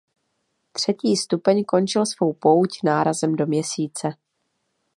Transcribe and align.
Třetí 0.71 1.15
stupeň 1.17 1.65
končil 1.65 2.05
svou 2.05 2.33
pouť 2.33 2.79
nárazem 2.83 3.35
do 3.35 3.45
Měsíce. 3.47 4.09